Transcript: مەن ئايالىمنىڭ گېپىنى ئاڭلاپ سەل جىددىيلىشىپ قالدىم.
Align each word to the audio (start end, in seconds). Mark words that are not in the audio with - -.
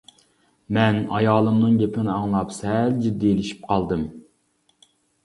مەن 0.77 0.95
ئايالىمنىڭ 1.17 1.75
گېپىنى 1.81 2.11
ئاڭلاپ 2.13 2.53
سەل 2.61 2.97
جىددىيلىشىپ 3.05 3.63
قالدىم. 3.69 4.03